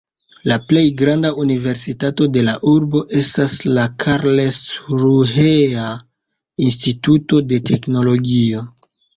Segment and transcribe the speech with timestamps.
[0.51, 5.87] La plej granda universitato de la urbo estas la Karlsruhea
[6.69, 8.69] Instituto de Teknologio.